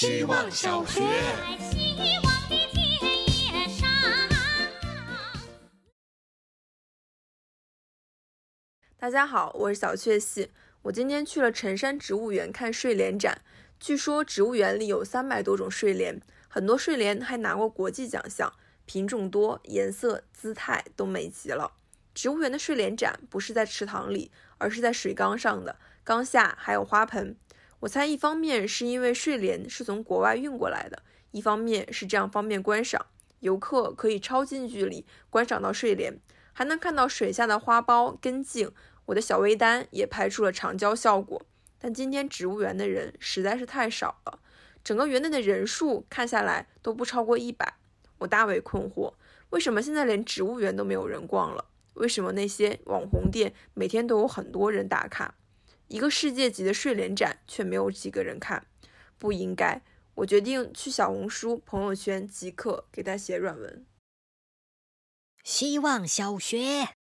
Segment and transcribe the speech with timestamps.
[0.00, 1.02] 希望小学。
[8.96, 10.52] 大家好，我是小雀系。
[10.82, 13.42] 我今天去了辰山植物园看睡莲展。
[13.80, 18.52] 据说植物园里有三百多种睡莲，很多睡莲还拿过国际奖项，
[18.86, 21.72] 品种多，颜色、姿态都美极了。
[22.14, 27.36] 植物园的睡莲展不是在池塘里，而是在水缸上的，缸下还有花盆。
[27.80, 33.06] 我猜一方面是因为睡莲是从国外运过来的，一方面是这样方便观赏，
[33.38, 36.18] 游客可以超近距离观赏到睡莲，
[36.52, 38.68] 还能看到水下的花苞、根茎。
[39.06, 41.40] 我的小微单也拍出了长焦效果。
[41.78, 44.40] 但今天植物园的人实在是太少了，
[44.82, 47.74] 整个园内的人数看下来都不超过一百。
[48.18, 49.14] 我大为困惑，
[49.50, 51.64] 为什么现在连植物园都没有人逛了？
[51.94, 55.36] 为什么那些网红店每天都有很多人打卡？
[55.88, 58.66] 一个世界级的睡莲展却没有几个人看，
[59.18, 59.82] 不应该。
[60.14, 63.86] 我决定去小红书朋友圈即刻给他写软文。
[65.44, 66.97] 希望小学。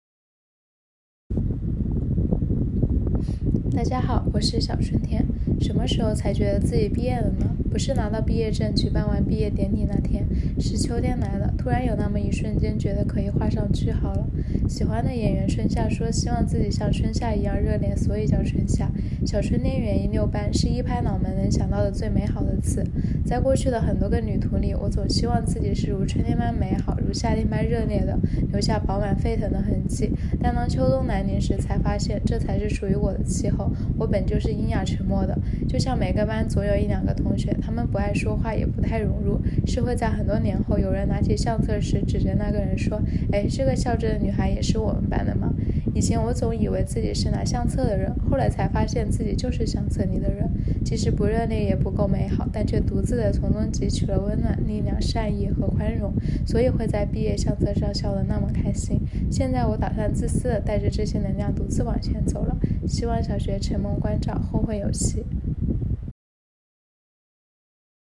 [3.76, 5.22] 大家好，我是小春天。
[5.59, 7.45] 什么时候才觉得自己毕业了呢？
[7.70, 10.26] 不是拿到毕业证、举办完毕业典礼那天，
[10.58, 14.26] 是秋天来了，突然有那么一瞬间，觉得可以画上句号了。
[14.70, 18.90] 喜欢的演员春夏说，希望自己像春夏一样热烈，所以叫春夏。
[19.26, 22.81] 小春天园艺六班是一拍脑门能想到的最美好的词。
[23.26, 28.20] 在过去的很多个旅途里，我总希望自己是如春天般美好，夏天般热烈的，
[28.52, 30.12] 留下饱满沸腾的痕迹。
[30.42, 33.72] 但当秋冬来临时，才发现这才是属于我的气候。
[33.98, 35.36] 我本就是阴哑沉默的，
[35.70, 37.56] 就像每个班总有一两个同学。
[37.62, 45.54] 他们不爱说话，也不太融入，是会在很多年后，有人拿起相册时，指着那个人说：“哎，这个校着的女孩也是我们班的吗？”
[45.96, 50.46] 以前我总以为自己是拿相册的人，后来才发现自己就是相册里的人。
[50.84, 56.14] 即使不热烈，也不够美好，但却独自的从中汲取了温暖、力量、善意和宽容，
[56.46, 59.00] 所以会在毕业相册上笑得那么开心。
[59.32, 62.58] 现在我打算自私的带着这些能量，独自往前走了。
[62.86, 65.24] 希望小学承蒙关照，后会有期。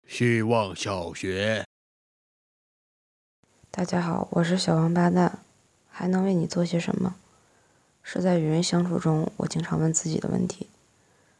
[0.08, 1.66] 希望小学。
[3.72, 5.40] 大家好，我是小王八蛋，
[5.90, 7.16] 还能为你做些什么？
[8.12, 10.66] 是在与人相处中，我经常问自己的问题，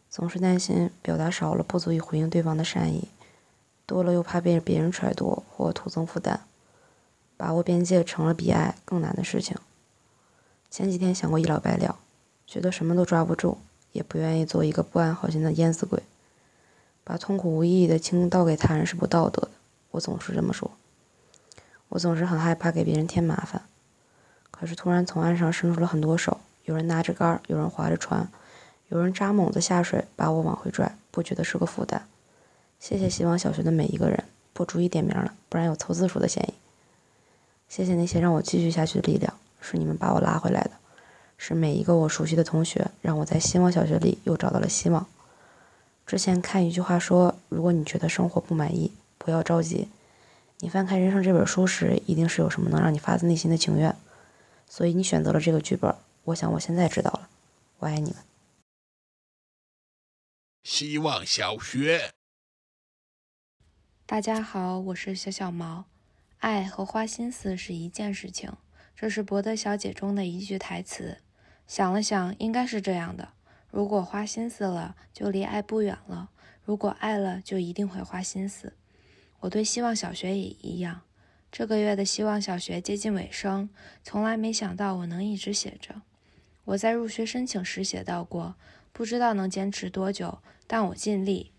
[0.08, 3.08] 总是担心表达少了不足以回应对方的善意，
[3.88, 6.42] 多了又怕被别人揣度或徒增负担，
[7.36, 9.58] 把握边界成了比爱更难的事情。
[10.70, 11.98] 前几天想过一了百了，
[12.46, 13.58] 觉得什么都抓不住，
[13.92, 16.04] 也不愿意做一个不安好心的淹死鬼。
[17.04, 19.50] 把痛苦无意义的倾倒给他人是不道德的，
[19.90, 20.70] 我总是这么说。
[21.88, 23.64] 我总是很害怕给别人添麻烦，
[24.52, 28.30] 可是突然从岸上伸出了很多手，有人拿着杆，有人划着船，
[28.90, 32.06] 有人扎猛子下水把我往回拽，不觉得是个负担。
[32.80, 36.54] 谢谢希望小学的每一个人，不逐一点名了，不然有凑字数的嫌疑。
[37.68, 40.70] 谢谢那些让我继续下去的力量，是你们把我拉回来的，
[41.40, 45.08] 是每一个我熟悉的同学，让我在希望小学里又找到了希望。
[46.06, 49.90] 之前看一句话说，如果你觉得生活不满意，不要着急。
[50.60, 53.96] 你翻开人生这本书时，一定是有什么能让你发自内心的情愿，
[54.70, 55.92] 所以你选择了这个剧本。
[56.26, 57.30] 我想我现在知道了，
[57.80, 58.24] 我爱你们。
[60.64, 62.12] 希望小学。
[64.06, 65.86] 大家好，我是小小毛。
[66.40, 68.52] 爱和花心思是一件事情，
[68.96, 71.22] 这是博德小姐中的一句台词。
[71.66, 73.34] 想了想，应该是这样的。
[73.72, 76.30] 如果花心思了，就离爱不远了；
[76.64, 78.74] 如果爱了，就一定会花心思。
[79.40, 81.02] 我对希望小学也一样。
[81.52, 83.70] 这个月的希望小学接近尾声，
[84.04, 86.02] 从来没想到我能一直写着。
[86.70, 88.56] 我在入学申请时写到过，
[88.92, 91.52] 不知道能坚持多久，但我尽力。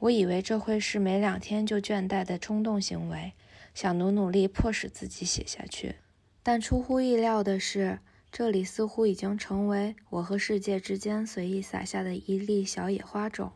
[0.00, 3.32] 我以为这会是没两天就倦怠的冲动行为，
[3.72, 5.96] 想努努力迫使自己写下去。
[6.42, 8.00] 但出乎意料的是。
[8.30, 13.52] 这里似乎已经成为我和世界之间随意撒下的一粒小野花种，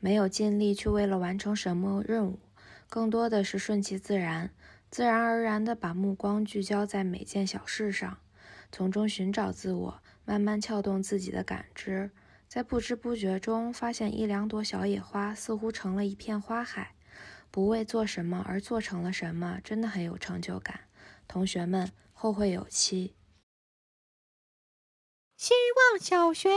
[0.00, 2.40] 没有尽力去为了完成什么任务，
[2.88, 4.50] 更多的是顺其自然，
[4.90, 8.18] 自然而然地把目光聚焦在每件小事上，
[8.72, 12.10] 从中寻找自我，慢慢撬动自己的感知，
[12.48, 16.96] 在不知不觉中发现一两朵小野花似乎成了一片花海，
[17.52, 20.80] 不为做什么而做成了什么，真的很有成就感。
[21.28, 23.14] 同学们，后会有期。
[25.36, 25.54] 希
[25.92, 26.48] 望小学。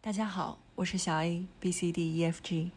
[0.00, 2.70] 大家好，我是小 A B C D E F G。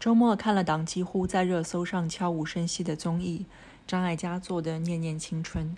[0.00, 3.44] 周末看了档几乎在热搜上悄无声息的综艺，
[3.86, 5.76] 张艾嘉做的《念念青春》。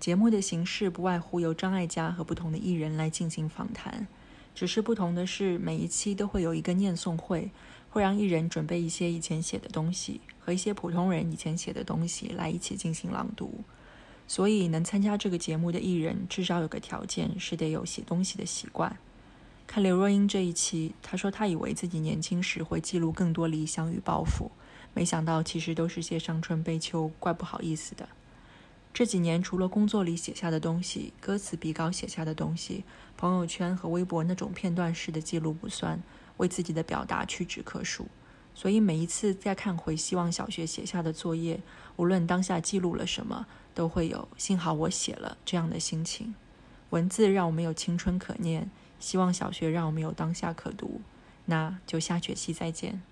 [0.00, 4.06] 节目的形式不外乎由张艾嘉和不同的艺人来进行访谈，
[4.54, 7.50] 只是不同的是，每一期都会有一个念诵会，
[7.88, 13.64] 会让艺人准备一些以前写的东西和一些普通人以前写的东西来一起进行朗读。
[14.26, 18.96] 所以，能参加这个节目的艺人，至少有个条件是得有写东西的习惯。
[19.66, 24.50] 看刘若英这一期，她说她以为自己年轻时会记录更多理想与抱负，
[24.92, 28.08] 没想到其实都是些伤春悲秋，怪不好意思的。
[28.94, 32.84] 这几年，除了工作里写下的东西、歌词比稿写下的东西、
[33.16, 36.00] 朋友圈和微博那种片段式的记录不算，
[36.36, 38.06] 为自己的表达屈指可数。
[38.54, 41.60] 所以每一次再看回希望小学写下的作业，
[41.96, 46.32] 无论当下记录了什么，都会有幸好我写了这样的心情。
[46.90, 48.70] 文字让我们有青春可念，
[49.00, 51.00] 希望小学让我们有当下可读。
[51.46, 53.02] 那就下学期再见。